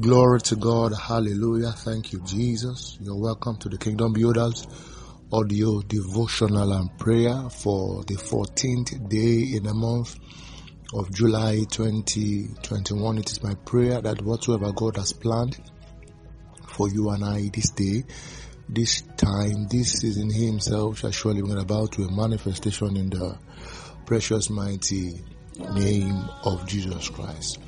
Glory 0.00 0.40
to 0.42 0.54
God. 0.54 0.92
Hallelujah. 0.94 1.72
Thank 1.72 2.12
you, 2.12 2.20
Jesus. 2.20 2.96
You're 3.00 3.18
welcome 3.20 3.56
to 3.56 3.68
the 3.68 3.78
Kingdom 3.78 4.12
Builders 4.12 4.64
audio 5.32 5.80
devotional 5.82 6.72
and 6.72 6.96
prayer 6.98 7.50
for 7.50 8.04
the 8.04 8.14
14th 8.14 9.08
day 9.08 9.56
in 9.56 9.64
the 9.64 9.74
month 9.74 10.14
of 10.94 11.12
July 11.12 11.64
2021. 11.68 13.18
It 13.18 13.32
is 13.32 13.42
my 13.42 13.54
prayer 13.64 14.00
that 14.00 14.22
whatsoever 14.22 14.70
God 14.72 14.98
has 14.98 15.12
planned 15.12 15.58
for 16.68 16.88
you 16.88 17.10
and 17.10 17.24
I 17.24 17.50
this 17.52 17.70
day, 17.70 18.04
this 18.68 19.02
time, 19.16 19.66
this 19.68 19.94
season, 19.94 20.30
Himself 20.30 21.00
shall 21.00 21.10
surely 21.10 21.42
bring 21.42 21.58
about 21.58 21.90
to 21.92 22.04
a 22.04 22.12
manifestation 22.12 22.96
in 22.96 23.10
the 23.10 23.36
precious, 24.06 24.48
mighty 24.48 25.20
name 25.72 26.28
of 26.44 26.64
Jesus 26.68 27.08
Christ. 27.08 27.58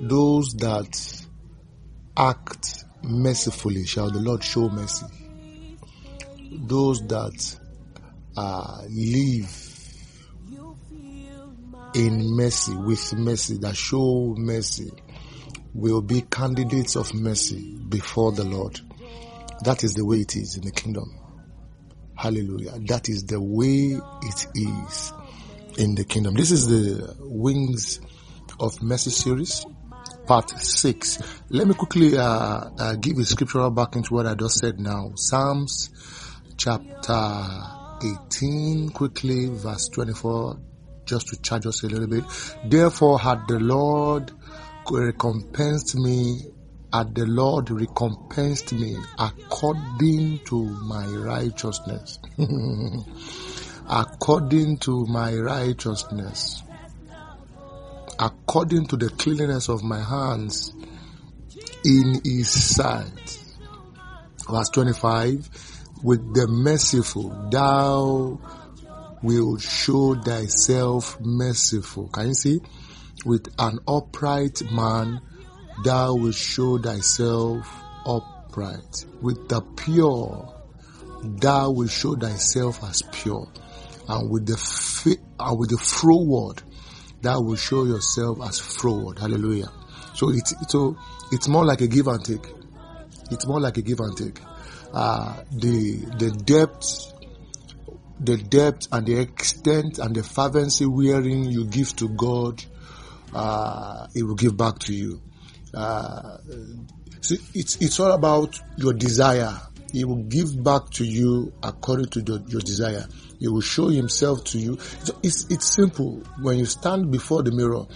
Those 0.00 0.52
that 0.54 1.25
act 2.16 2.84
mercifully 3.02 3.84
shall 3.84 4.10
the 4.10 4.20
Lord 4.20 4.42
show 4.42 4.68
mercy. 4.68 5.06
Those 6.52 7.00
that 7.08 7.58
uh, 8.36 8.82
live 8.88 9.62
in 11.94 12.36
mercy, 12.36 12.74
with 12.74 13.14
mercy, 13.14 13.56
that 13.58 13.76
show 13.76 14.34
mercy, 14.36 14.90
will 15.74 16.02
be 16.02 16.22
candidates 16.22 16.96
of 16.96 17.14
mercy 17.14 17.78
before 17.88 18.32
the 18.32 18.44
Lord. 18.44 18.80
That 19.64 19.84
is 19.84 19.94
the 19.94 20.04
way 20.04 20.18
it 20.18 20.36
is 20.36 20.56
in 20.56 20.64
the 20.64 20.72
kingdom. 20.72 21.18
Hallelujah. 22.14 22.78
That 22.86 23.08
is 23.08 23.24
the 23.24 23.40
way 23.40 23.98
it 24.22 24.46
is 24.54 25.12
in 25.78 25.94
the 25.94 26.04
kingdom. 26.04 26.34
This 26.34 26.50
is 26.50 26.66
the 26.66 27.14
Wings 27.20 28.00
of 28.58 28.82
Mercy 28.82 29.10
series, 29.10 29.64
part 30.26 30.50
6. 30.50 31.42
Let 31.50 31.66
me 31.66 31.74
quickly 31.74 32.16
uh, 32.16 32.22
uh, 32.78 32.94
give 32.96 33.18
a 33.18 33.24
scriptural 33.24 33.70
back 33.70 33.96
into 33.96 34.14
what 34.14 34.26
I 34.26 34.34
just 34.34 34.58
said 34.58 34.80
now. 34.80 35.12
Psalms 35.14 35.90
chapter 36.56 37.46
18, 38.02 38.90
quickly, 38.90 39.48
verse 39.48 39.88
24, 39.88 40.58
just 41.04 41.28
to 41.28 41.40
charge 41.40 41.66
us 41.66 41.82
a 41.84 41.86
little 41.86 42.08
bit. 42.08 42.24
Therefore 42.64 43.18
had 43.18 43.46
the 43.48 43.60
Lord 43.60 44.32
recompensed 44.90 45.96
me, 45.96 46.40
had 46.92 47.14
the 47.14 47.26
Lord 47.26 47.70
recompensed 47.70 48.72
me 48.72 48.96
according 49.18 50.40
to 50.46 50.64
my 50.64 51.06
righteousness. 51.06 52.18
according 53.88 54.78
to 54.78 55.06
my 55.06 55.34
righteousness. 55.36 56.62
According 58.18 58.86
to 58.86 58.96
the 58.96 59.10
cleanliness 59.10 59.68
of 59.68 59.82
my 59.82 60.02
hands 60.02 60.72
in 61.84 62.20
his 62.24 62.50
sight. 62.50 63.42
Verse 64.48 64.68
25 64.70 65.76
with 66.02 66.34
the 66.34 66.46
merciful, 66.46 67.48
thou 67.50 68.38
wilt 69.22 69.60
show 69.60 70.14
thyself 70.14 71.18
merciful. 71.20 72.08
Can 72.08 72.28
you 72.28 72.34
see? 72.34 72.60
With 73.24 73.48
an 73.58 73.78
upright 73.88 74.62
man, 74.70 75.20
thou 75.84 76.14
wilt 76.14 76.34
show 76.34 76.78
thyself 76.78 77.68
upright. 78.04 79.06
With 79.22 79.48
the 79.48 79.62
pure, 79.62 80.54
thou 81.22 81.70
wilt 81.70 81.90
show 81.90 82.14
thyself 82.14 82.84
as 82.84 83.02
pure. 83.10 83.48
And 84.08 84.30
with 84.30 84.46
the 84.46 85.18
and 85.40 85.58
with 85.58 85.70
the 85.70 85.78
froward, 85.78 86.62
thou 87.22 87.40
will 87.40 87.56
show 87.56 87.84
yourself 87.84 88.40
as 88.42 88.58
froward. 88.58 89.18
Hallelujah. 89.18 89.70
So 90.14 90.30
it's 90.30 90.54
so 90.68 90.96
it's 91.32 91.48
more 91.48 91.64
like 91.64 91.80
a 91.80 91.86
give 91.86 92.08
and 92.08 92.24
take. 92.24 92.46
It's 93.30 93.46
more 93.46 93.60
like 93.60 93.76
a 93.76 93.82
give 93.82 94.00
and 94.00 94.16
take 94.16 94.40
uh, 94.92 95.42
the 95.50 95.96
the 96.18 96.30
depth 96.30 97.12
the 98.18 98.36
depth 98.36 98.88
and 98.92 99.06
the 99.06 99.18
extent 99.18 99.98
and 99.98 100.14
the 100.14 100.22
fervency 100.22 100.86
wherein 100.86 101.44
you 101.50 101.66
give 101.66 101.94
to 101.96 102.08
God, 102.08 102.64
uh, 103.34 104.06
it 104.14 104.22
will 104.22 104.34
give 104.34 104.56
back 104.56 104.78
to 104.80 104.94
you. 104.94 105.20
Uh, 105.74 106.38
see, 107.20 107.38
it's 107.54 107.76
it's 107.76 108.00
all 108.00 108.12
about 108.12 108.58
your 108.76 108.94
desire. 108.94 109.52
He 109.96 110.04
will 110.04 110.24
give 110.24 110.62
back 110.62 110.90
to 110.90 111.06
you 111.06 111.54
according 111.62 112.10
to 112.10 112.20
the, 112.20 112.44
your 112.48 112.60
desire. 112.60 113.06
He 113.38 113.48
will 113.48 113.62
show 113.62 113.88
Himself 113.88 114.44
to 114.44 114.58
you. 114.58 114.74
It's 115.22 115.46
it's 115.48 115.72
simple. 115.72 116.22
When 116.42 116.58
you 116.58 116.66
stand 116.66 117.10
before 117.10 117.42
the 117.42 117.50
mirror, 117.50 117.86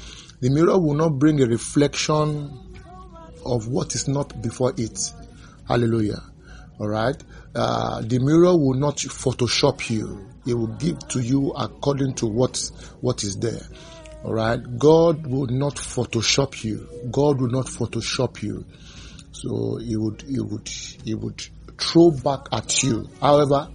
the 0.41 0.49
mirror 0.49 0.79
will 0.79 0.95
not 0.95 1.19
bring 1.19 1.43
a 1.43 1.47
reflection 1.47 2.59
of 3.45 3.69
what 3.69 3.95
is 3.95 4.09
not 4.09 4.41
before 4.41 4.73
it. 4.79 5.13
Hallelujah. 5.69 6.23
All 6.79 6.89
right. 6.89 7.23
Uh, 7.55 8.01
the 8.01 8.19
mirror 8.19 8.57
will 8.57 8.79
not 8.79 8.97
Photoshop 8.97 9.91
you. 9.91 10.27
It 10.47 10.55
will 10.55 10.75
give 10.79 11.07
to 11.09 11.21
you 11.21 11.51
according 11.51 12.15
to 12.15 12.27
what, 12.27 12.59
what 13.03 13.25
is 13.25 13.37
there. 13.37 13.61
All 14.25 14.33
right. 14.33 14.59
God 14.79 15.27
will 15.27 15.49
not 15.49 15.75
Photoshop 15.75 16.65
you. 16.65 16.89
God 17.11 17.43
will 17.43 17.51
not 17.51 17.67
Photoshop 17.67 18.43
you. 18.43 18.65
So 19.33 19.77
he 19.77 19.97
would, 19.97 20.23
he 20.23 20.41
would, 20.41 20.69
he 21.05 21.15
would 21.15 21.47
throw 21.81 22.11
back 22.11 22.47
at 22.53 22.83
you. 22.83 23.09
However, 23.21 23.69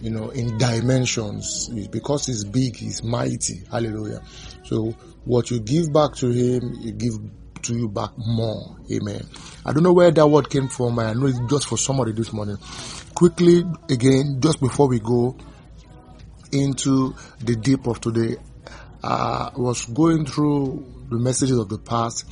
you 0.00 0.10
know, 0.10 0.30
in 0.30 0.58
dimensions, 0.58 1.68
because 1.90 2.26
he's 2.26 2.44
big, 2.44 2.76
he's 2.76 3.02
mighty. 3.02 3.62
Hallelujah. 3.70 4.22
So 4.64 4.94
what 5.24 5.50
you 5.50 5.60
give 5.60 5.92
back 5.92 6.14
to 6.16 6.28
him, 6.28 6.74
you 6.80 6.92
give 6.92 7.14
to 7.62 7.74
you 7.74 7.88
back 7.88 8.10
more. 8.16 8.76
Amen. 8.92 9.26
I 9.64 9.72
don't 9.72 9.82
know 9.82 9.92
where 9.92 10.10
that 10.10 10.26
word 10.26 10.50
came 10.50 10.68
from. 10.68 10.98
I 10.98 11.14
know 11.14 11.26
it's 11.26 11.40
just 11.48 11.66
for 11.66 11.78
somebody 11.78 12.12
this 12.12 12.32
morning. 12.32 12.58
Quickly, 13.14 13.64
again, 13.88 14.40
just 14.40 14.60
before 14.60 14.88
we 14.88 15.00
go 15.00 15.36
into 16.52 17.14
the 17.40 17.56
deep 17.56 17.86
of 17.86 18.00
today, 18.00 18.36
I 19.02 19.50
was 19.56 19.86
going 19.86 20.26
through 20.26 21.06
the 21.10 21.18
messages 21.18 21.58
of 21.58 21.68
the 21.68 21.78
past 21.78 22.24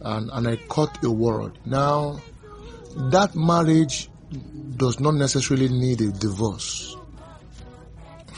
and, 0.00 0.30
and 0.32 0.48
I 0.48 0.56
caught 0.56 1.02
a 1.04 1.10
word. 1.10 1.58
Now, 1.64 2.20
that 2.96 3.34
marriage 3.34 4.08
does 4.76 5.00
not 5.00 5.14
necessarily 5.14 5.68
need 5.68 6.00
a 6.00 6.10
divorce. 6.10 6.96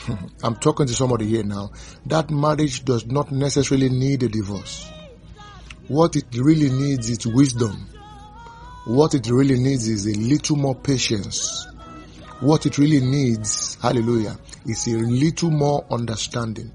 I'm 0.43 0.55
talking 0.55 0.87
to 0.87 0.93
somebody 0.93 1.25
here 1.27 1.43
now. 1.43 1.71
That 2.05 2.29
marriage 2.29 2.85
does 2.85 3.05
not 3.05 3.31
necessarily 3.31 3.89
need 3.89 4.23
a 4.23 4.29
divorce. 4.29 4.89
What 5.87 6.15
it 6.15 6.25
really 6.35 6.69
needs 6.69 7.09
is 7.09 7.25
wisdom. 7.25 7.87
What 8.85 9.13
it 9.13 9.29
really 9.29 9.57
needs 9.59 9.87
is 9.87 10.05
a 10.05 10.17
little 10.17 10.55
more 10.55 10.75
patience. 10.75 11.67
What 12.39 12.65
it 12.65 12.77
really 12.77 13.01
needs, 13.01 13.75
hallelujah, 13.81 14.37
is 14.65 14.87
a 14.87 14.97
little 14.97 15.49
more 15.49 15.85
understanding. 15.89 16.71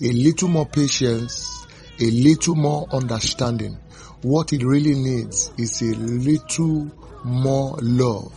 A 0.00 0.12
little 0.12 0.48
more 0.48 0.66
patience, 0.66 1.66
a 1.98 2.10
little 2.10 2.54
more 2.54 2.86
understanding. 2.92 3.78
What 4.22 4.52
it 4.52 4.62
really 4.62 4.94
needs 4.94 5.50
is 5.56 5.80
a 5.82 5.94
little 5.96 6.90
more 7.24 7.76
love. 7.80 8.32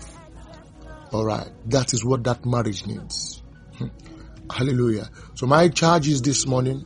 Alright, 1.13 1.49
that 1.67 1.93
is 1.93 2.05
what 2.05 2.23
that 2.23 2.45
marriage 2.45 2.85
needs. 2.85 3.41
Hallelujah. 4.51 5.09
So 5.35 5.45
my 5.45 5.67
charge 5.69 6.07
is 6.07 6.21
this 6.21 6.45
morning, 6.47 6.85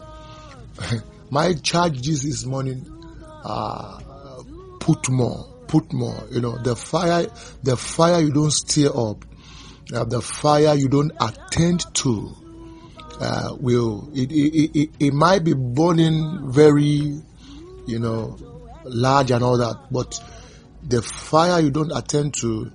my 1.30 1.54
charge 1.54 2.08
is 2.08 2.24
this 2.24 2.46
morning, 2.46 2.86
uh, 3.44 4.02
put 4.80 5.10
more, 5.10 5.46
put 5.68 5.94
more. 5.94 6.28
You 6.32 6.42
know, 6.42 6.58
the 6.58 6.76
fire, 6.76 7.28
the 7.64 7.78
fire 7.78 8.20
you 8.22 8.32
don't 8.32 8.52
stir 8.52 8.88
up, 8.88 9.26
uh, 9.94 10.06
the 10.06 10.22
fire 10.22 10.74
you 10.76 10.90
don't 10.90 11.12
attend 11.20 11.86
to, 11.96 12.36
uh, 13.20 13.56
will, 13.60 14.10
it, 14.14 14.32
it, 14.32 14.80
it, 14.80 14.90
it 15.00 15.14
might 15.14 15.44
be 15.44 15.54
burning 15.54 16.52
very, 16.52 17.22
you 17.88 18.00
know, 18.00 18.38
large 18.84 19.32
and 19.32 19.44
all 19.44 19.58
that, 19.58 19.88
but 19.92 20.20
the 20.88 21.02
fire 21.02 21.60
you 21.62 21.72
don't 21.72 21.92
attend 21.92 22.36
to 22.36 22.72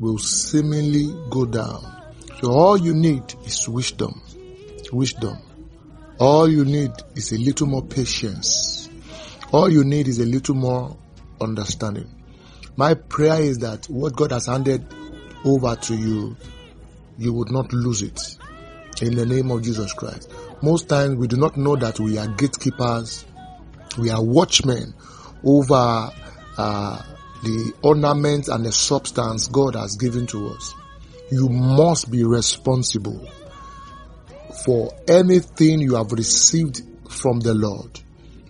will 0.00 0.18
seemingly 0.18 1.14
go 1.30 1.46
down. 1.46 1.80
So 2.40 2.50
all 2.50 2.76
you 2.76 2.92
need 2.94 3.22
is 3.44 3.68
wisdom. 3.68 4.20
Wisdom. 4.92 5.38
All 6.18 6.48
you 6.48 6.64
need 6.64 6.90
is 7.14 7.32
a 7.32 7.38
little 7.38 7.68
more 7.68 7.82
patience. 7.82 8.88
All 9.52 9.70
you 9.70 9.84
need 9.84 10.08
is 10.08 10.18
a 10.18 10.26
little 10.26 10.56
more 10.56 10.96
understanding. 11.40 12.10
My 12.76 12.94
prayer 12.94 13.40
is 13.40 13.58
that 13.58 13.86
what 13.86 14.16
God 14.16 14.32
has 14.32 14.46
handed 14.46 14.84
over 15.44 15.76
to 15.76 15.94
you, 15.94 16.36
you 17.18 17.32
would 17.32 17.50
not 17.50 17.72
lose 17.72 18.02
it. 18.02 18.38
In 19.00 19.14
the 19.14 19.26
name 19.26 19.50
of 19.50 19.62
Jesus 19.62 19.92
Christ. 19.92 20.30
Most 20.62 20.88
times 20.88 21.16
we 21.16 21.26
do 21.26 21.36
not 21.36 21.56
know 21.56 21.76
that 21.76 21.98
we 22.00 22.18
are 22.18 22.28
gatekeepers, 22.28 23.24
we 23.98 24.10
are 24.10 24.22
watchmen 24.22 24.94
over 25.44 26.10
uh, 26.56 27.02
the 27.42 27.72
ornaments 27.82 28.48
and 28.48 28.64
the 28.64 28.72
substance 28.72 29.48
God 29.48 29.74
has 29.74 29.96
given 29.96 30.26
to 30.28 30.48
us. 30.48 30.74
You 31.30 31.48
must 31.48 32.10
be 32.10 32.24
responsible 32.24 33.28
for 34.64 34.92
anything 35.08 35.80
you 35.80 35.96
have 35.96 36.12
received 36.12 36.82
from 37.08 37.40
the 37.40 37.54
Lord. 37.54 38.00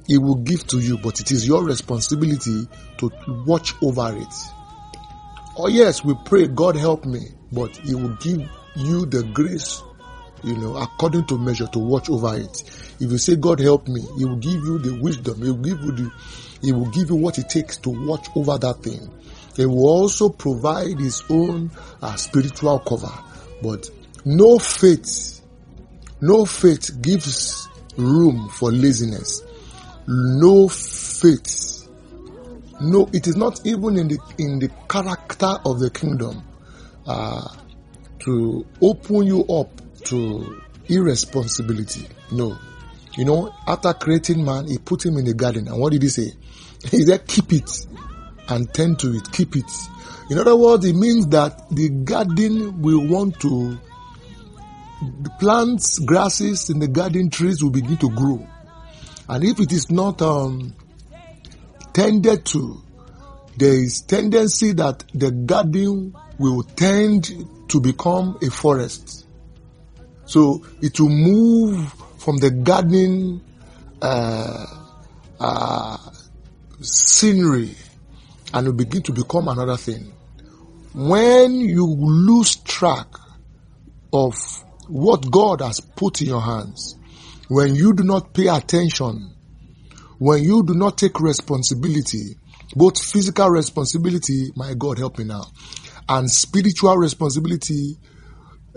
He 0.07 0.19
will 0.19 0.37
give 0.37 0.67
to 0.69 0.79
you, 0.79 0.99
but 0.99 1.21
it 1.21 1.31
is 1.31 1.47
your 1.47 1.65
responsibility 1.65 2.67
to 2.99 3.11
watch 3.47 3.75
over 3.83 4.15
it. 4.17 4.35
Oh, 5.57 5.69
yes, 5.69 6.05
we 6.05 6.15
pray, 6.25 6.49
God 6.49 6.77
help 6.77 7.05
me, 7.05 7.21
but 7.53 7.77
He 7.77 7.95
will 7.95 8.17
give 8.17 8.49
you 8.75 9.07
the 9.07 9.23
grace, 9.33 9.83
you 10.45 10.57
know, 10.57 10.77
according 10.77 11.27
to 11.27 11.39
measure 11.39 11.67
to 11.69 11.79
watch 11.79 12.11
over 12.11 12.37
it. 12.37 12.63
If 13.01 13.11
you 13.11 13.19
say, 13.19 13.37
God 13.37 13.61
help 13.61 13.89
me, 13.89 14.01
He 14.19 14.25
will 14.25 14.37
give 14.37 14.55
you 14.65 14.79
the 14.79 14.99
wisdom, 15.01 15.43
He 15.43 15.51
will 15.51 15.59
give 15.59 15.81
you 15.81 15.93
the, 15.93 16.13
He 16.63 16.73
will 16.73 16.91
give 16.91 17.11
you 17.11 17.17
what 17.17 17.39
it 17.39 17.49
takes 17.49 17.77
to 17.79 17.91
watch 17.91 18.29
over 18.35 18.59
that 18.59 18.83
thing. 18.83 19.11
He 19.57 19.67
will 19.67 19.87
also 19.87 20.29
provide 20.29 20.99
His 20.99 21.23
own 21.31 21.71
uh, 22.01 22.17
spiritual 22.17 22.79
cover. 22.81 23.13
But 23.63 23.89
no 24.25 24.59
faith, 24.59 25.41
no 26.21 26.45
faith 26.45 27.01
gives 27.01 27.69
room 27.97 28.49
for 28.49 28.73
laziness. 28.73 29.43
No 30.07 30.69
faith. 30.69 31.89
No, 32.81 33.09
it 33.13 33.29
is 33.29 33.37
not 33.37 33.61
even 33.65 33.97
in 33.97 34.09
the 34.09 34.19
in 34.39 34.59
the 34.59 34.69
character 34.89 35.55
of 35.65 35.79
the 35.79 35.91
kingdom 35.91 36.43
uh, 37.07 37.47
to 38.21 38.67
open 38.81 39.23
you 39.25 39.45
up 39.45 39.82
to 40.05 40.63
irresponsibility. 40.89 42.07
No. 42.31 42.59
You 43.17 43.25
know, 43.25 43.55
after 43.67 43.93
creating 43.93 44.45
man, 44.45 44.69
he 44.69 44.79
put 44.79 45.05
him 45.05 45.19
in 45.19 45.25
the 45.25 45.35
garden. 45.35 45.69
And 45.69 45.79
what 45.79 45.93
did 45.93 46.03
he 46.03 46.09
say? 46.09 46.33
He 46.91 47.03
said, 47.05 47.27
keep 47.29 47.53
it 47.53 47.71
and 48.49 48.73
tend 48.75 48.99
to 49.01 49.15
it. 49.15 49.31
Keep 49.33 49.57
it. 49.57 49.71
In 50.31 50.39
other 50.39 50.57
words, 50.57 50.85
it 50.85 50.95
means 50.95 51.29
that 51.29 51.69
the 51.71 51.89
garden 51.91 52.83
will 52.83 53.07
want 53.07 53.39
to, 53.41 53.79
the 55.21 55.31
plants, 55.39 55.99
grasses 55.99 56.71
in 56.71 56.79
the 56.79 56.89
garden 56.89 57.31
trees 57.31 57.63
will 57.63 57.71
begin 57.71 57.97
to 57.99 58.11
grow. 58.11 58.47
And 59.29 59.45
if 59.45 59.61
it 59.61 59.73
is 59.73 59.91
not 59.91 60.23
um, 60.23 60.75
tended 61.93 62.45
to, 62.47 62.83
there 63.57 63.75
is 63.75 64.01
tendency 64.03 64.73
that 64.73 65.05
the 65.15 65.31
garden 65.31 66.15
will 66.39 66.63
tend 66.63 67.31
to 67.69 67.81
become 67.81 68.39
a 68.43 68.51
forest. 68.51 69.27
So 70.27 70.65
it 70.81 70.99
will 71.01 71.09
move 71.09 71.93
from 72.19 72.39
the 72.39 72.51
garden 72.51 73.43
uh, 74.01 74.67
uh, 75.41 75.97
scenery 76.81 77.75
and 78.55 78.67
will 78.67 78.75
begin 78.75 79.03
to 79.03 79.13
become 79.13 79.49
another 79.49 79.77
thing. 79.77 80.13
When 80.95 81.61
you 81.61 81.87
lose 81.87 82.57
track 82.57 83.07
of 84.13 84.35
what 84.89 85.31
God 85.31 85.61
has 85.63 85.81
put 85.81 86.21
in 86.21 86.29
your 86.29 86.43
hands, 86.43 86.97
when 87.49 87.75
you 87.75 87.95
do 87.95 88.03
not 88.03 88.35
pay 88.35 88.49
attention, 88.49 89.35
when 90.19 90.43
you 90.43 90.63
do 90.63 90.75
not 90.75 90.99
take 90.99 91.21
responsibility, 91.21 92.37
both 92.77 93.03
physical 93.03 93.49
responsibility, 93.51 94.51
my 94.55 94.75
God 94.75 94.99
help 94.99 95.19
me 95.19 95.25
now, 95.25 95.45
and 96.09 96.31
spiritual 96.31 96.97
responsibility 96.97 97.97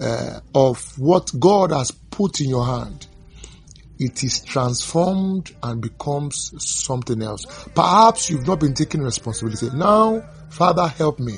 uh, 0.02 0.40
of 0.54 0.98
what 0.98 1.32
God 1.40 1.72
has 1.72 1.92
put 1.92 2.42
in 2.42 2.50
your 2.50 2.66
hand, 2.66 3.08
it 3.98 4.24
is 4.24 4.44
transformed 4.44 5.56
and 5.64 5.82
becomes 5.82 6.54
something 6.58 7.22
else. 7.22 7.46
Perhaps 7.74 8.30
you've 8.30 8.48
not 8.48 8.60
been 8.60 8.74
taking 8.74 9.02
responsibility. 9.02 9.70
Now, 9.76 10.22
Father, 10.50 10.88
help 10.88 11.20
me. 11.20 11.38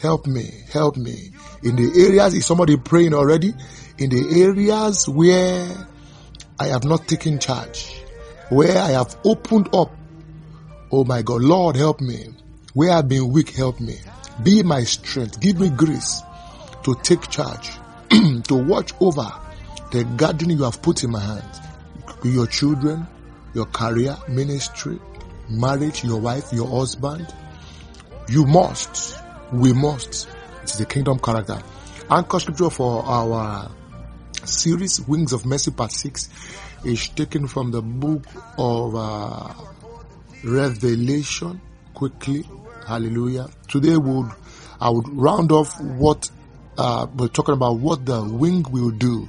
Help 0.00 0.26
me. 0.26 0.50
Help 0.70 0.96
me. 0.96 1.30
In 1.62 1.76
the 1.76 2.06
areas, 2.06 2.34
is 2.34 2.44
somebody 2.44 2.76
praying 2.76 3.14
already? 3.14 3.54
In 3.98 4.10
the 4.10 4.42
areas 4.42 5.08
where 5.08 5.66
I 6.58 6.66
have 6.66 6.84
not 6.84 7.08
taken 7.08 7.38
charge, 7.38 8.02
where 8.50 8.76
I 8.76 8.90
have 8.90 9.16
opened 9.24 9.74
up. 9.74 9.90
Oh 10.90 11.04
my 11.04 11.22
God, 11.22 11.40
Lord, 11.40 11.76
help 11.76 12.00
me. 12.00 12.26
Where 12.74 12.90
I've 12.90 13.08
been 13.08 13.32
weak, 13.32 13.50
help 13.50 13.80
me. 13.80 13.96
Be 14.42 14.62
my 14.62 14.82
strength. 14.84 15.40
Give 15.40 15.58
me 15.58 15.70
grace 15.70 16.22
to 16.84 16.94
take 17.02 17.28
charge, 17.28 17.70
to 18.10 18.54
watch 18.54 18.92
over 19.00 19.30
the 19.90 20.04
garden 20.16 20.50
you 20.50 20.64
have 20.64 20.80
put 20.82 21.04
in 21.04 21.10
my 21.10 21.20
hands. 21.20 21.60
Your 22.24 22.46
children, 22.46 23.06
your 23.54 23.66
career, 23.66 24.16
ministry, 24.28 24.98
marriage, 25.48 26.04
your 26.04 26.20
wife, 26.20 26.52
your 26.52 26.68
husband. 26.68 27.32
You 28.28 28.46
must, 28.46 29.18
we 29.52 29.72
must. 29.72 30.28
It 30.62 30.70
is 30.70 30.78
the 30.78 30.86
kingdom 30.86 31.18
character. 31.18 31.58
Anchor 32.10 32.40
scripture 32.40 32.70
for 32.70 33.04
our 33.04 33.70
series, 34.44 35.00
Wings 35.02 35.32
of 35.32 35.44
Mercy, 35.44 35.70
part 35.70 35.92
6, 35.92 36.28
is 36.84 37.08
taken 37.10 37.46
from 37.46 37.70
the 37.70 37.82
book 37.82 38.24
of 38.58 38.94
uh, 38.96 39.54
Revelation. 40.44 41.60
Quickly, 41.94 42.44
hallelujah. 42.86 43.48
Today, 43.68 43.96
would 43.96 44.30
I 44.80 44.90
would 44.90 45.08
round 45.08 45.52
off 45.52 45.80
what 45.80 46.30
uh, 46.78 47.06
we're 47.16 47.28
talking 47.28 47.54
about, 47.54 47.78
what 47.78 48.04
the 48.06 48.22
wing 48.22 48.64
will 48.70 48.90
do. 48.90 49.28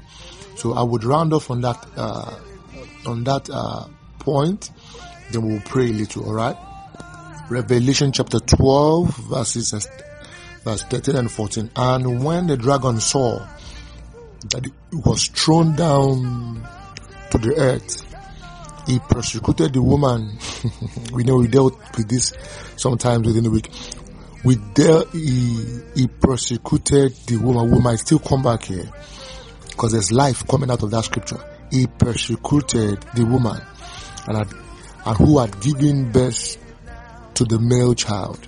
So 0.56 0.74
I 0.74 0.84
would 0.84 1.04
round 1.04 1.34
off 1.34 1.50
on 1.50 1.62
that 1.62 1.86
uh, 1.98 2.40
on 3.06 3.24
that 3.26 3.50
uh, 3.52 3.88
point. 4.20 4.70
Then 5.32 5.46
we'll 5.46 5.62
pray 5.62 5.90
a 5.90 5.94
little. 5.94 6.26
All 6.26 6.34
right. 6.34 6.56
Revelation 7.50 8.12
chapter 8.12 8.40
12, 8.40 9.18
verses 9.18 9.74
verse 10.64 10.84
13 10.84 11.16
and 11.16 11.32
14. 11.32 11.72
And 11.76 12.24
when 12.24 12.48
the 12.48 12.58
dragon 12.58 13.00
saw 13.00 13.46
that 14.52 14.66
it 14.66 14.74
was 14.92 15.28
thrown 15.28 15.76
down 15.76 16.66
to 17.32 17.38
the 17.38 17.56
earth, 17.58 18.06
he 18.88 19.00
persecuted 19.00 19.74
the 19.74 19.82
woman. 19.82 20.38
we 21.14 21.24
know 21.24 21.38
we 21.38 21.48
dealt 21.48 21.78
with 21.98 22.10
this 22.10 22.34
sometimes 22.76 23.26
within 23.28 23.44
the 23.44 23.52
week. 23.52 23.70
We 24.44 24.58
dealt, 24.74 25.10
he, 25.12 25.82
he 25.96 26.08
persecuted 26.08 27.16
the 27.28 27.38
woman. 27.38 27.72
We 27.72 27.80
might 27.80 28.00
still 28.00 28.20
come 28.20 28.44
back 28.44 28.64
here 28.64 28.90
because 29.70 29.94
there's 29.94 30.12
life 30.12 30.46
coming 30.48 30.70
out 30.70 30.84
of 30.84 30.92
that 30.92 31.06
scripture. 31.06 31.40
He 31.72 31.88
persecuted 31.88 33.02
the 33.16 33.26
woman 33.26 33.62
and, 34.28 34.38
had, 34.38 34.54
and 35.06 35.18
who 35.18 35.40
had 35.40 35.60
given 35.62 36.12
birth 36.12 36.58
to 37.36 37.46
the 37.46 37.58
male 37.60 37.96
child. 37.96 38.46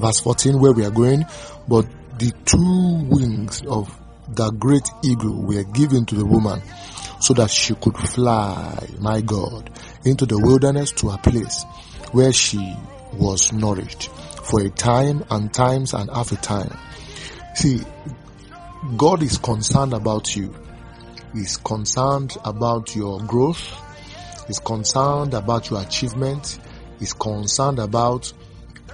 Verse 0.00 0.20
14 0.20 0.60
where 0.60 0.72
we 0.72 0.84
are 0.84 0.90
going, 0.90 1.24
but 1.68 1.86
the 2.18 2.32
two 2.44 3.08
wings 3.08 3.62
of 3.66 3.88
the 4.28 4.50
great 4.50 4.88
eagle 5.04 5.42
were 5.42 5.62
given 5.62 6.06
to 6.06 6.16
the 6.16 6.26
woman 6.26 6.60
so 7.20 7.34
that 7.34 7.50
she 7.50 7.74
could 7.76 7.96
fly, 7.96 8.86
my 8.98 9.20
God, 9.20 9.70
into 10.04 10.26
the 10.26 10.38
wilderness 10.38 10.90
to 10.92 11.10
a 11.10 11.18
place 11.18 11.64
where 12.12 12.32
she 12.32 12.76
was 13.12 13.52
nourished 13.52 14.10
for 14.48 14.60
a 14.60 14.70
time 14.70 15.24
and 15.30 15.52
times 15.52 15.92
and 15.92 16.10
half 16.10 16.32
a 16.32 16.36
time. 16.36 16.76
See, 17.54 17.80
God 18.96 19.22
is 19.22 19.38
concerned 19.38 19.92
about 19.92 20.34
you. 20.34 20.54
He's 21.34 21.56
concerned 21.58 22.36
about 22.44 22.96
your 22.96 23.20
growth. 23.20 23.76
He's 24.46 24.58
concerned 24.58 25.34
about 25.34 25.68
your 25.68 25.82
achievement. 25.82 26.58
He's 26.98 27.12
concerned 27.12 27.78
about 27.78 28.32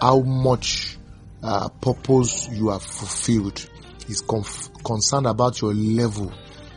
how 0.01 0.21
much 0.21 0.99
uh, 1.43 1.69
purpose 1.69 2.49
you 2.51 2.71
have 2.71 2.83
fulfilled. 2.83 3.69
He's 4.07 4.21
conf- 4.23 4.71
concerned 4.83 5.27
about 5.27 5.61
your 5.61 5.73
level 5.75 6.33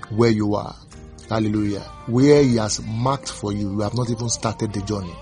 where 0.10 0.30
you 0.30 0.56
are. 0.56 0.76
Hallelujah. 1.30 1.82
Where 2.06 2.44
he 2.44 2.58
has 2.58 2.82
marked 2.86 3.32
for 3.32 3.52
you, 3.52 3.72
you 3.72 3.80
have 3.80 3.96
not 3.96 4.10
even 4.10 4.30
started 4.30 4.72
the 4.74 4.82
journey. 4.82 5.16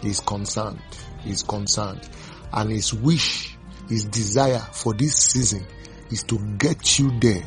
He's 0.00 0.20
concerned. 0.20 0.80
He's 1.22 1.42
concerned. 1.42 2.08
And 2.54 2.70
his 2.70 2.94
wish, 2.94 3.56
his 3.88 4.04
desire 4.04 4.60
for 4.72 4.94
this 4.94 5.16
season 5.16 5.66
is 6.10 6.22
to 6.24 6.38
get 6.56 6.98
you 6.98 7.10
there 7.18 7.42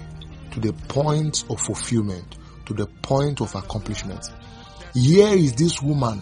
to 0.52 0.60
the 0.60 0.74
point 0.74 1.46
of 1.50 1.62
fulfillment, 1.62 2.38
to 2.66 2.74
the 2.74 2.88
point 3.02 3.40
of 3.40 3.56
accomplishment. 3.56 4.30
Here 4.94 5.30
is 5.30 5.54
this 5.54 5.82
woman 5.82 6.22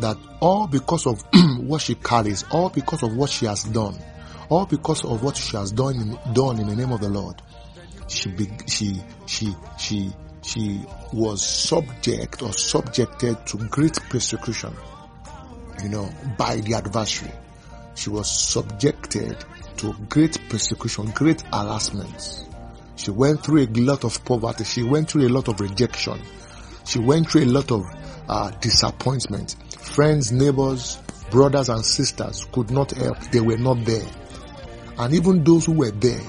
that 0.00 0.16
all 0.40 0.66
because 0.66 1.06
of 1.06 1.22
what 1.60 1.80
she 1.80 1.94
carries, 1.94 2.44
all 2.50 2.68
because 2.68 3.02
of 3.04 3.14
what 3.14 3.30
she 3.30 3.46
has 3.46 3.62
done, 3.64 3.96
all 4.48 4.66
because 4.66 5.04
of 5.04 5.22
what 5.22 5.36
she 5.36 5.56
has 5.56 5.70
done 5.70 5.96
in, 5.96 6.34
done 6.34 6.58
in 6.58 6.66
the 6.66 6.74
name 6.76 6.90
of 6.92 7.00
the 7.00 7.08
Lord, 7.08 7.40
she 8.08 8.30
be, 8.30 8.48
she 8.66 9.00
she 9.26 9.54
she 9.78 10.10
she 10.42 10.80
was 11.12 11.46
subject 11.46 12.42
or 12.42 12.52
subjected 12.52 13.46
to 13.46 13.58
great 13.68 13.94
persecution, 14.08 14.74
you 15.82 15.90
know, 15.90 16.10
by 16.36 16.56
the 16.56 16.74
adversary. 16.74 17.30
She 17.98 18.10
was 18.10 18.30
subjected 18.30 19.44
to 19.78 19.92
great 20.08 20.38
persecution, 20.48 21.10
great 21.10 21.40
harassment. 21.52 22.46
She 22.94 23.10
went 23.10 23.42
through 23.42 23.64
a 23.64 23.66
lot 23.74 24.04
of 24.04 24.24
poverty. 24.24 24.62
She 24.62 24.84
went 24.84 25.10
through 25.10 25.26
a 25.26 25.28
lot 25.28 25.48
of 25.48 25.60
rejection. 25.60 26.20
She 26.86 27.00
went 27.00 27.28
through 27.28 27.42
a 27.42 27.46
lot 27.46 27.72
of 27.72 27.82
uh, 28.28 28.50
disappointment. 28.60 29.56
Friends, 29.80 30.30
neighbors, 30.30 30.98
brothers 31.32 31.70
and 31.70 31.84
sisters 31.84 32.46
could 32.52 32.70
not 32.70 32.92
help. 32.92 33.18
They 33.32 33.40
were 33.40 33.58
not 33.58 33.84
there. 33.84 34.06
And 34.96 35.12
even 35.12 35.42
those 35.42 35.66
who 35.66 35.72
were 35.72 35.90
there, 35.90 36.20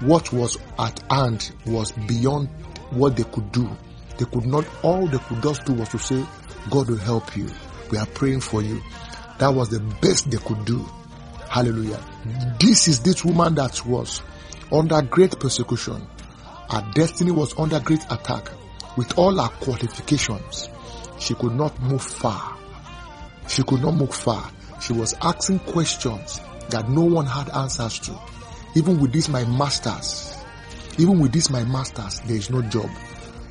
what 0.00 0.30
was 0.34 0.58
at 0.78 1.02
hand 1.10 1.50
was 1.64 1.92
beyond 1.92 2.50
what 2.90 3.16
they 3.16 3.24
could 3.24 3.50
do. 3.52 3.70
They 4.18 4.26
could 4.26 4.44
not, 4.44 4.66
all 4.82 5.06
they 5.06 5.18
could 5.18 5.42
just 5.42 5.64
do 5.64 5.72
was 5.72 5.88
to 5.88 5.98
say, 5.98 6.22
God 6.68 6.90
will 6.90 6.98
help 6.98 7.34
you. 7.38 7.48
We 7.90 7.96
are 7.96 8.06
praying 8.06 8.40
for 8.42 8.60
you. 8.60 8.82
That 9.38 9.54
was 9.54 9.70
the 9.70 9.80
best 9.80 10.30
they 10.30 10.36
could 10.36 10.66
do. 10.66 10.84
Hallelujah. 11.56 12.04
This 12.60 12.86
is 12.86 13.00
this 13.00 13.24
woman 13.24 13.54
that 13.54 13.86
was 13.86 14.20
under 14.70 15.00
great 15.00 15.40
persecution. 15.40 16.06
Her 16.68 16.86
destiny 16.94 17.30
was 17.30 17.58
under 17.58 17.80
great 17.80 18.04
attack. 18.10 18.50
With 18.98 19.18
all 19.18 19.34
her 19.38 19.48
qualifications, 19.60 20.68
she 21.18 21.32
could 21.32 21.54
not 21.54 21.80
move 21.80 22.02
far. 22.02 22.58
She 23.48 23.62
could 23.62 23.80
not 23.80 23.94
move 23.94 24.14
far. 24.14 24.50
She 24.82 24.92
was 24.92 25.14
asking 25.22 25.60
questions 25.60 26.42
that 26.68 26.90
no 26.90 27.04
one 27.04 27.24
had 27.24 27.48
answers 27.48 28.00
to. 28.00 28.14
Even 28.74 29.00
with 29.00 29.14
this, 29.14 29.30
my 29.30 29.44
masters, 29.46 30.36
even 30.98 31.18
with 31.20 31.32
this, 31.32 31.48
my 31.48 31.64
masters, 31.64 32.20
there 32.26 32.36
is 32.36 32.50
no 32.50 32.60
job. 32.60 32.90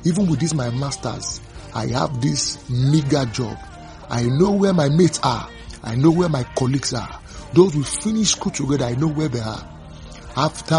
Even 0.04 0.28
with 0.28 0.38
this, 0.38 0.54
my 0.54 0.70
masters, 0.70 1.40
I 1.74 1.88
have 1.88 2.20
this 2.20 2.70
meager 2.70 3.24
job. 3.24 3.58
I 4.08 4.22
know 4.26 4.52
where 4.52 4.72
my 4.72 4.90
mates 4.90 5.18
are. 5.24 5.50
I 5.82 5.96
know 5.96 6.12
where 6.12 6.28
my 6.28 6.44
colleagues 6.54 6.94
are. 6.94 7.20
Those 7.52 7.74
who 7.74 7.82
finish 7.82 8.32
school 8.32 8.52
together, 8.52 8.84
I 8.84 8.94
know 8.94 9.08
where 9.08 9.28
they 9.28 9.40
are. 9.40 9.72
After 10.36 10.74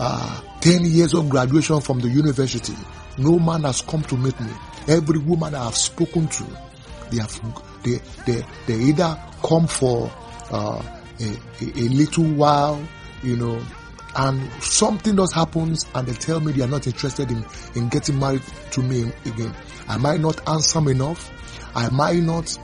uh, 0.00 0.40
10 0.60 0.84
years 0.84 1.14
of 1.14 1.28
graduation 1.28 1.80
from 1.80 2.00
the 2.00 2.08
university, 2.08 2.74
no 3.16 3.38
man 3.38 3.62
has 3.62 3.80
come 3.82 4.02
to 4.02 4.16
meet 4.16 4.38
me. 4.40 4.52
Every 4.86 5.18
woman 5.18 5.54
I 5.54 5.64
have 5.64 5.76
spoken 5.76 6.28
to, 6.28 6.44
they 7.10 7.18
have 7.18 7.40
they 7.82 7.98
they, 8.26 8.44
they 8.66 8.74
either 8.74 9.18
come 9.42 9.66
for 9.66 10.10
uh, 10.50 10.82
a, 11.20 11.36
a, 11.60 11.88
little 11.88 12.24
while, 12.24 12.82
you 13.22 13.36
know, 13.36 13.60
and 14.16 14.50
something 14.62 15.16
does 15.16 15.32
happens 15.32 15.86
and 15.94 16.06
they 16.06 16.12
tell 16.14 16.40
me 16.40 16.52
they 16.52 16.62
are 16.62 16.68
not 16.68 16.86
interested 16.86 17.30
in, 17.30 17.44
in 17.74 17.88
getting 17.88 18.18
married 18.18 18.42
to 18.72 18.82
me 18.82 19.12
again. 19.26 19.54
I 19.88 19.96
might 19.98 20.20
not 20.20 20.40
handsome 20.46 20.88
enough. 20.88 21.30
I 21.74 21.88
might 21.90 22.22
not 22.22 22.56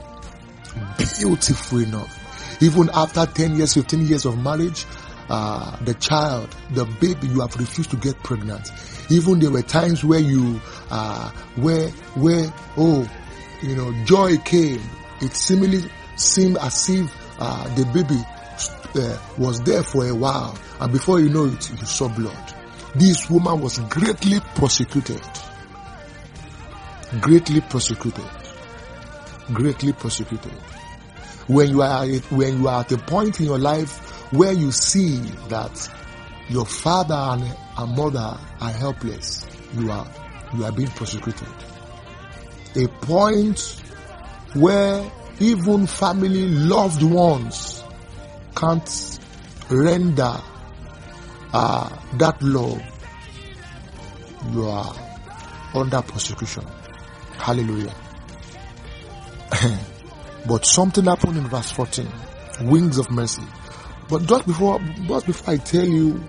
beautiful 0.97 1.79
enough. 1.79 2.24
Even 2.61 2.89
after 2.93 3.25
10 3.25 3.55
years, 3.57 3.73
15 3.73 4.05
years 4.07 4.25
of 4.25 4.41
marriage, 4.41 4.85
uh, 5.29 5.75
the 5.83 5.93
child, 5.95 6.55
the 6.71 6.85
baby, 6.85 7.27
you 7.27 7.41
have 7.41 7.55
refused 7.55 7.91
to 7.91 7.97
get 7.97 8.21
pregnant. 8.23 8.69
Even 9.09 9.39
there 9.39 9.51
were 9.51 9.61
times 9.61 10.03
where 10.03 10.19
you, 10.19 10.61
uh, 10.89 11.29
where, 11.55 11.89
where, 12.15 12.53
oh, 12.77 13.09
you 13.61 13.75
know, 13.75 13.91
joy 14.05 14.37
came. 14.37 14.81
It 15.21 15.33
seemingly 15.33 15.89
seemed 16.15 16.57
as 16.57 16.89
if 16.89 17.11
uh, 17.39 17.75
the 17.75 17.85
baby 17.93 18.21
uh, 18.95 19.17
was 19.37 19.61
there 19.61 19.83
for 19.83 20.07
a 20.07 20.13
while, 20.15 20.57
and 20.79 20.91
before 20.91 21.19
you 21.19 21.29
know 21.29 21.45
it, 21.45 21.69
you 21.69 21.85
saw 21.85 22.07
blood. 22.07 22.53
This 22.95 23.29
woman 23.29 23.59
was 23.61 23.79
greatly 23.79 24.39
prosecuted. 24.55 25.21
Greatly 27.19 27.61
prosecuted. 27.61 28.25
Greatly 29.53 29.93
prosecuted. 29.93 30.53
When 31.47 31.69
you 31.69 31.81
are 31.81 32.07
when 32.07 32.61
you 32.61 32.67
are 32.67 32.81
at 32.81 32.91
a 32.91 32.97
point 32.97 33.39
in 33.39 33.45
your 33.45 33.59
life 33.59 34.33
where 34.33 34.51
you 34.51 34.71
see 34.71 35.17
that 35.49 35.89
your 36.49 36.65
father 36.65 37.13
and, 37.13 37.55
and 37.77 37.95
mother 37.95 38.37
are 38.59 38.71
helpless, 38.71 39.45
you 39.77 39.91
are 39.91 40.07
you 40.55 40.65
are 40.65 40.71
being 40.71 40.89
prosecuted. 40.89 41.47
A 42.75 42.87
point 43.05 43.81
where 44.53 45.11
even 45.39 45.85
family 45.85 46.47
loved 46.47 47.03
ones 47.03 47.83
can't 48.55 49.19
render 49.69 50.37
uh, 51.53 51.89
that 52.17 52.41
love, 52.41 52.81
you 54.51 54.67
are 54.67 54.95
under 55.73 56.01
persecution. 56.01 56.65
Hallelujah. 57.37 57.93
but 60.47 60.65
something 60.65 61.05
happened 61.05 61.37
in 61.37 61.47
verse 61.47 61.71
14. 61.71 62.07
Wings 62.61 62.97
of 62.97 63.09
mercy. 63.11 63.43
But 64.07 64.23
just 64.27 64.45
before, 64.45 64.79
just 65.07 65.25
before 65.25 65.53
I 65.53 65.57
tell 65.57 65.85
you 65.85 66.23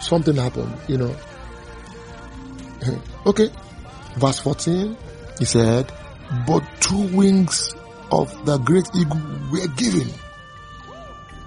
something 0.00 0.36
happened, 0.36 0.74
you 0.88 0.98
know. 0.98 1.16
okay. 3.26 3.48
Verse 4.16 4.38
14, 4.40 4.96
he 5.38 5.44
said, 5.44 5.90
but 6.46 6.62
two 6.80 7.16
wings 7.16 7.74
of 8.10 8.44
the 8.46 8.58
great 8.58 8.88
eagle 8.94 9.20
were 9.50 9.66
given 9.76 10.08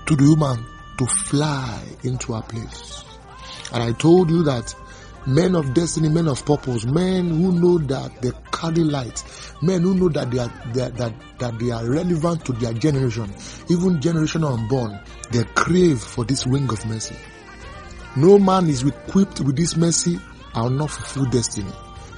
to 0.06 0.16
the 0.16 0.36
woman 0.36 0.66
to 0.98 1.06
fly 1.06 1.84
into 2.04 2.34
a 2.34 2.42
place. 2.42 3.04
And 3.74 3.84
I 3.84 3.92
told 3.94 4.30
you 4.30 4.44
that 4.44 4.74
men 5.27 5.55
of 5.55 5.74
destiny, 5.74 6.10
men 6.10 6.27
of 6.27 6.46
purpose, 6.46 6.86
men 6.86 7.29
who 7.29 7.51
know 7.51 7.77
that 7.79 8.22
they 8.22 8.32
carry 8.51 8.84
light, 8.84 9.24
men 9.62 9.82
who 9.82 9.96
know 9.96 10.10
that 10.10 10.29
they 10.32 10.39
are, 10.39 10.51
that, 10.74 11.13
that 11.39 11.60
they 11.60 11.72
are 11.72 11.86
relevant 11.89 12.46
to 12.46 12.53
their 12.53 12.74
generation, 12.74 13.34
even 13.70 14.01
generation 14.01 14.44
unborn, 14.44 15.00
they 15.32 15.44
crave 15.55 16.00
for 16.00 16.24
this 16.24 16.46
wing 16.46 16.70
of 16.70 16.86
mercy. 16.86 17.15
No 18.15 18.39
man 18.39 18.70
is 18.70 18.86
equipped 18.86 19.41
with 19.41 19.58
this 19.58 19.75
mercy 19.75 20.17
and 20.53 20.63
will 20.63 20.70
not 20.72 20.91
fulfill 20.91 21.25
destiny. 21.25 21.72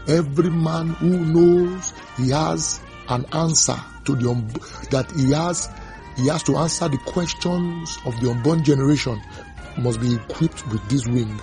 Every 0.08 0.50
man 0.50 0.90
who 0.90 1.26
knows 1.26 1.94
he 2.18 2.30
has 2.30 2.82
an 3.10 3.26
answer 3.34 3.76
to 4.06 4.16
the 4.16 4.30
un- 4.30 4.48
that 4.92 5.12
he 5.18 5.32
has 5.32 5.70
he 6.16 6.28
has 6.28 6.44
to 6.44 6.56
answer 6.58 6.88
the 6.88 6.98
questions 6.98 7.98
of 8.06 8.20
the 8.22 8.30
unborn 8.30 8.64
generation 8.64 9.22
must 9.78 10.00
be 10.02 10.16
equipped 10.16 10.66
with 10.68 10.88
this 10.90 11.06
wing. 11.08 11.40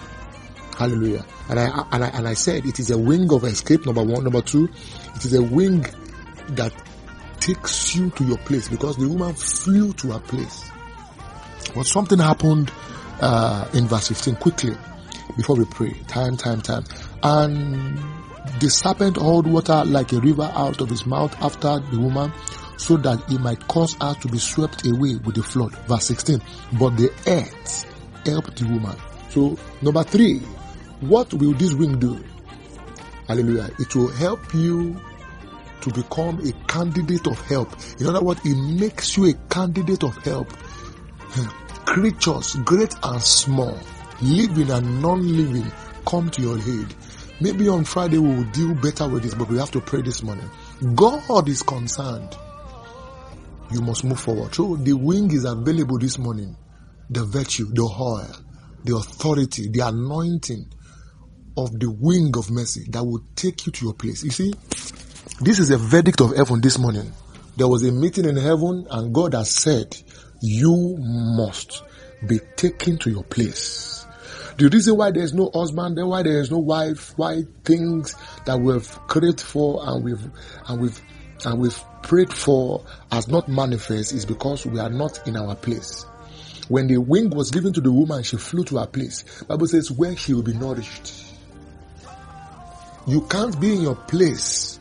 Hallelujah. 0.77 1.25
And 1.49 1.61
I, 1.61 1.87
and 1.93 2.05
I, 2.05 2.09
and 2.09 2.29
I 2.29 2.35
said 2.35 2.67
it 2.67 2.79
is 2.79 2.91
a 2.91 2.99
wing 2.99 3.33
of 3.33 3.45
escape. 3.45 3.87
Number 3.87 4.03
one. 4.03 4.25
Number 4.25 4.43
two, 4.43 4.69
it 5.15 5.25
is 5.25 5.35
a 5.35 5.43
wing 5.43 5.87
that 6.51 6.73
takes 7.41 7.95
you 7.95 8.11
to 8.11 8.25
your 8.25 8.39
place 8.39 8.69
because 8.69 8.97
the 8.97 9.09
woman 9.09 9.35
flew 9.35 9.93
to 9.95 10.13
her 10.13 10.21
place. 10.21 10.71
But 11.75 11.87
something 11.87 12.19
happened, 12.19 12.71
uh, 13.21 13.69
in 13.75 13.87
verse 13.87 14.09
15 14.09 14.37
quickly 14.37 14.77
before 15.37 15.57
we 15.57 15.65
pray. 15.67 15.93
Time, 16.09 16.37
time, 16.37 16.61
time. 16.61 16.85
And 17.23 17.99
the 18.61 18.71
serpent 18.71 19.17
hauled 19.17 19.47
water 19.47 19.83
like 19.85 20.13
a 20.13 20.21
river 20.21 20.51
out 20.55 20.81
of 20.81 20.91
his 20.91 21.07
mouth 21.07 21.35
after 21.43 21.81
the 21.91 21.99
woman 21.99 22.33
so 22.77 22.97
that 22.99 23.23
he 23.29 23.39
might 23.39 23.67
cause 23.69 23.95
her 24.01 24.15
to 24.15 24.29
be 24.29 24.39
swept 24.39 24.87
away 24.87 25.17
with 25.17 25.35
the 25.35 25.43
flood. 25.43 25.75
Verse 25.87 26.05
16. 26.07 26.43
But 26.79 26.97
the 26.97 27.11
earth 27.27 27.85
helped 28.27 28.57
the 28.57 28.67
woman. 28.67 28.97
So, 29.31 29.57
number 29.83 30.03
three, 30.05 30.43
what 31.09 31.33
will 31.35 31.53
this 31.55 31.75
wing 31.75 31.99
do? 31.99 32.23
Hallelujah. 33.29 33.71
It 33.79 33.95
will 33.95 34.09
help 34.09 34.55
you 34.55 35.01
to 35.81 35.91
become 35.91 36.41
a 36.41 36.53
candidate 36.67 37.27
of 37.27 37.41
help. 37.43 37.71
In 38.01 38.07
other 38.07 38.23
words, 38.23 38.41
it 38.45 38.57
makes 38.57 39.17
you 39.17 39.27
a 39.27 39.35
candidate 39.49 40.03
of 40.03 40.17
help. 40.19 40.51
Hmm. 40.53 41.49
Creatures, 41.85 42.55
great 42.65 42.95
and 43.03 43.23
small, 43.23 43.79
living 44.23 44.71
and 44.71 45.03
non-living, 45.03 45.71
come 46.07 46.31
to 46.31 46.43
your 46.43 46.59
aid. 46.59 46.95
Maybe 47.41 47.69
on 47.69 47.85
Friday 47.85 48.19
we 48.19 48.29
will 48.29 48.45
deal 48.45 48.75
better 48.75 49.09
with 49.09 49.23
this, 49.23 49.35
but 49.35 49.49
we 49.49 49.59
have 49.59 49.71
to 49.73 49.81
pray 49.81 50.03
this 50.03 50.23
morning. 50.23 50.49
God 50.95 51.49
is 51.49 51.63
concerned. 51.63 52.37
You 53.71 53.81
must 53.81 54.05
move 54.05 54.21
forward. 54.21 54.55
So 54.55 54.77
the 54.77 54.93
wing 54.93 55.31
is 55.33 55.45
available 55.45 55.99
this 55.99 56.19
morning. 56.19 56.57
The 57.11 57.25
virtue, 57.25 57.67
the 57.67 57.83
oil, 57.83 58.31
the 58.85 58.97
authority, 58.97 59.69
the 59.69 59.81
anointing 59.81 60.73
of 61.57 61.79
the 61.79 61.91
wing 61.91 62.33
of 62.37 62.51
mercy 62.51 62.87
that 62.91 63.05
will 63.05 63.23
take 63.37 63.67
you 63.67 63.73
to 63.73 63.85
your 63.85 63.95
place. 63.95 64.25
You 64.25 64.31
see, 64.31 64.53
this 65.41 65.59
is 65.59 65.71
a 65.71 65.79
verdict 65.79 66.21
of 66.21 66.37
heaven 66.37 66.61
this 66.61 66.79
morning. 66.79 67.13
There 67.57 67.69
was 67.69 67.85
a 67.85 67.93
meeting 67.93 68.25
in 68.25 68.37
heaven 68.37 68.87
and 68.91 69.15
God 69.15 69.35
has 69.35 69.51
said, 69.51 69.97
you 70.41 70.97
must 70.99 71.83
be 72.27 72.41
taken 72.57 72.99
to 72.99 73.11
your 73.11 73.25
place. 73.25 74.07
The 74.57 74.69
reason 74.69 74.97
why 74.97 75.11
there 75.11 75.23
is 75.23 75.35
no 75.35 75.51
husband, 75.53 75.97
why 76.07 76.23
there 76.23 76.41
is 76.41 76.51
no 76.51 76.59
wife, 76.59 77.13
why 77.17 77.43
things 77.65 78.15
that 78.47 78.59
we've 78.61 78.89
prayed 79.09 79.41
for 79.41 79.81
and 79.85 80.05
we've 80.05 80.31
and 80.69 80.81
we've 80.81 81.01
and 81.45 81.61
we've 81.61 81.79
prayed 82.03 82.33
for 82.33 82.85
has 83.11 83.27
not 83.27 83.49
manifest 83.49 84.13
is 84.13 84.25
because 84.25 84.65
we 84.65 84.79
are 84.79 84.91
not 84.91 85.27
in 85.27 85.37
our 85.37 85.57
place. 85.57 86.07
When 86.69 86.87
the 86.87 86.99
wing 86.99 87.31
was 87.31 87.51
given 87.51 87.73
to 87.75 87.81
the 87.81 87.93
woman, 87.93 88.23
she 88.23 88.37
flew 88.37 88.65
to 88.65 88.79
her 88.79 88.87
place. 88.87 89.25
Bible 89.49 89.67
says 89.67 89.91
where 89.91 90.17
she 90.17 90.35
will 90.35 90.43
be 90.43 90.55
nourished. 90.55 91.24
You 93.07 93.21
can't 93.23 93.59
be 93.61 93.75
in 93.75 93.83
your 93.83 93.97
place 93.97 94.81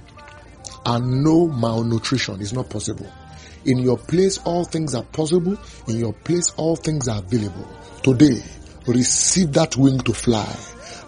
and 0.85 1.23
no 1.23 1.47
malnutrition. 1.47 2.41
It's 2.41 2.53
not 2.53 2.69
possible. 2.69 3.11
In 3.65 3.79
your 3.79 3.97
place, 3.97 4.37
all 4.39 4.65
things 4.65 4.95
are 4.95 5.03
possible. 5.03 5.57
In 5.87 5.97
your 5.97 6.13
place, 6.13 6.51
all 6.55 6.75
things 6.75 7.07
are 7.07 7.19
available. 7.19 7.67
Today, 8.01 8.41
receive 8.87 9.53
that 9.53 9.75
wing 9.77 9.99
to 9.99 10.13
fly. 10.13 10.47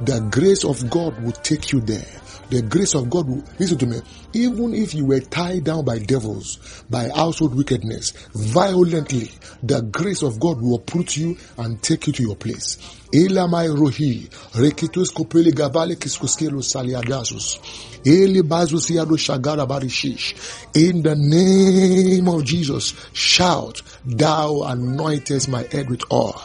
The 0.01 0.27
grace 0.31 0.65
of 0.65 0.89
God 0.89 1.21
will 1.23 1.31
take 1.31 1.71
you 1.71 1.79
there. 1.79 2.05
The 2.49 2.61
grace 2.61 2.93
of 2.93 3.09
God 3.09 3.27
will, 3.27 3.43
listen 3.57 3.77
to 3.79 3.85
me, 3.87 4.01
even 4.33 4.75
if 4.75 4.93
you 4.93 5.05
were 5.05 5.19
tied 5.19 5.63
down 5.63 5.83
by 5.83 5.99
devils, 5.99 6.83
by 6.89 7.09
household 7.09 7.55
wickedness, 7.55 8.11
violently, 8.33 9.31
the 9.63 9.81
grace 9.81 10.21
of 10.21 10.39
God 10.39 10.61
will 10.61 10.75
uproot 10.75 11.17
you 11.17 11.37
and 11.57 11.81
take 11.81 12.07
you 12.07 12.13
to 12.13 12.23
your 12.23 12.35
place. 12.35 12.77
Elamai 13.11 13.75
rohi, 13.75 14.29
rekitus 14.51 15.11
kopeli 15.11 15.51
gavale 15.51 15.95
kiskuskelo 15.95 16.61
saliagasus, 16.61 17.57
eli 18.05 18.41
bazusiado 18.41 19.17
shagara 19.17 19.65
barishish. 19.67 20.35
In 20.75 21.01
the 21.01 21.15
name 21.15 22.27
of 22.27 22.43
Jesus, 22.43 22.93
shout, 23.13 23.81
thou 24.05 24.61
anointest 24.65 25.47
my 25.47 25.63
head 25.71 25.89
with 25.89 26.03
oil, 26.11 26.39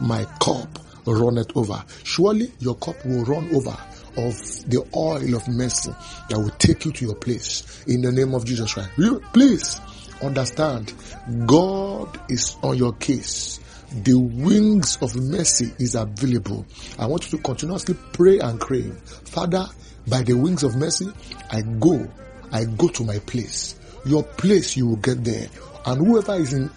my 0.00 0.24
cup 0.38 0.85
runneth 1.14 1.56
over. 1.56 1.82
Surely 2.04 2.52
your 2.58 2.76
cup 2.76 2.96
will 3.04 3.24
run 3.24 3.54
over 3.54 3.76
of 4.16 4.34
the 4.68 4.82
oil 4.96 5.34
of 5.34 5.46
mercy 5.48 5.90
that 6.28 6.38
will 6.38 6.50
take 6.50 6.84
you 6.84 6.92
to 6.92 7.04
your 7.04 7.14
place 7.14 7.84
in 7.86 8.00
the 8.00 8.10
name 8.10 8.34
of 8.34 8.44
Jesus 8.44 8.72
Christ. 8.72 8.90
Please 9.32 9.80
understand, 10.22 10.92
God 11.46 12.18
is 12.30 12.56
on 12.62 12.76
your 12.78 12.94
case. 12.94 13.60
The 14.02 14.14
wings 14.14 14.98
of 15.00 15.14
mercy 15.16 15.72
is 15.78 15.94
available. 15.94 16.66
I 16.98 17.06
want 17.06 17.30
you 17.30 17.38
to 17.38 17.44
continuously 17.44 17.96
pray 18.12 18.38
and 18.38 18.60
crave. 18.60 18.98
Father, 19.24 19.66
by 20.08 20.22
the 20.22 20.34
wings 20.34 20.62
of 20.62 20.76
mercy, 20.76 21.06
I 21.50 21.62
go. 21.62 22.06
I 22.52 22.64
go 22.64 22.88
to 22.88 23.04
my 23.04 23.18
place. 23.20 23.76
Your 24.04 24.22
place, 24.22 24.76
you 24.76 24.86
will 24.86 24.96
get 24.96 25.24
there 25.24 25.48
and 25.86 26.06
whoever 26.06 26.34
is 26.34 26.52
in 26.52 26.68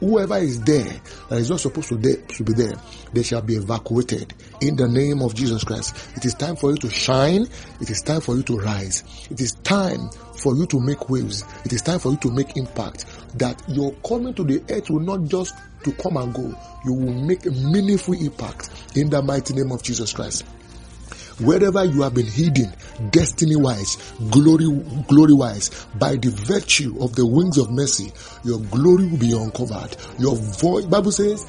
whoever 0.00 0.36
is 0.36 0.60
there 0.62 0.92
that 1.28 1.38
is 1.38 1.50
not 1.50 1.60
supposed 1.60 1.88
to, 1.88 1.96
there, 1.96 2.16
to 2.16 2.44
be 2.44 2.52
there 2.52 2.74
they 3.12 3.22
shall 3.22 3.42
be 3.42 3.54
evacuated. 3.54 4.34
In 4.60 4.76
the 4.76 4.88
name 4.88 5.22
of 5.22 5.34
jesus 5.34 5.64
christ 5.64 5.96
it 6.16 6.24
is 6.24 6.34
time 6.34 6.56
for 6.56 6.70
you 6.70 6.76
to 6.78 6.90
shine. 6.90 7.46
It 7.80 7.90
is 7.90 8.02
time 8.02 8.20
for 8.20 8.36
you 8.36 8.42
to 8.44 8.58
rise. 8.58 9.04
It 9.30 9.40
is 9.40 9.52
time 9.52 10.10
for 10.36 10.54
you 10.56 10.66
to 10.66 10.80
make 10.80 11.08
waves. 11.08 11.44
It 11.64 11.72
is 11.72 11.82
time 11.82 11.98
for 11.98 12.10
you 12.10 12.18
to 12.18 12.30
make 12.30 12.56
impact. 12.56 13.06
That 13.38 13.62
your 13.68 13.92
coming 14.06 14.34
to 14.34 14.44
the 14.44 14.62
earth 14.70 14.90
will 14.90 15.00
not 15.00 15.24
just 15.24 15.54
to 15.84 15.92
come 15.92 16.16
and 16.16 16.34
go. 16.34 16.54
You 16.84 16.92
will 16.92 17.14
make 17.14 17.46
a 17.46 17.50
meaningful 17.50 18.14
impact. 18.14 18.70
In 18.96 19.10
the 19.10 19.22
mighty 19.22 19.54
name 19.54 19.72
of 19.72 19.82
jesus 19.82 20.12
christ 20.12 20.44
wherever 21.40 21.84
you 21.84 22.02
have 22.02 22.14
been 22.14 22.26
hidden 22.26 22.72
destiny 23.10 23.56
wise 23.56 23.96
glory 24.30 24.66
glory 25.08 25.32
wise 25.32 25.86
by 25.98 26.16
the 26.16 26.30
virtue 26.46 26.96
of 27.00 27.14
the 27.14 27.26
wings 27.26 27.58
of 27.58 27.70
mercy 27.70 28.12
your 28.44 28.60
glory 28.70 29.06
will 29.06 29.18
be 29.18 29.32
uncovered. 29.32 29.96
Your 30.18 30.36
voice 30.36 30.84
bible 30.84 31.12
says 31.12 31.44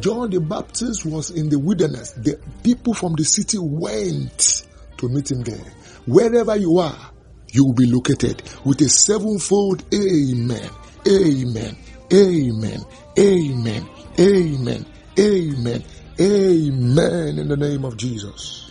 john 0.00 0.30
the 0.30 0.40
baptist 0.40 1.04
was 1.04 1.30
in 1.30 1.48
the 1.48 1.58
wilderness. 1.58 2.12
The 2.12 2.38
people 2.62 2.94
from 2.94 3.14
the 3.14 3.24
city 3.24 3.58
went 3.60 4.66
to 4.98 5.08
meet 5.08 5.30
him 5.30 5.42
there. 5.42 5.64
Wherever 6.06 6.56
you 6.56 6.78
are 6.78 7.10
you 7.52 7.64
will 7.66 7.74
be 7.74 7.86
located 7.86 8.42
with 8.64 8.80
a 8.80 8.88
sevenfold 8.88 9.82
amen. 9.92 10.70
Amen. 11.08 11.76
Amen. 12.12 12.80
Amen. 13.18 13.88
Amen. 14.18 14.86
Amen. 15.18 15.84
Amen. 16.20 17.38
In 17.38 17.48
the 17.48 17.56
name 17.56 17.84
of 17.84 17.96
jesus 17.96 18.69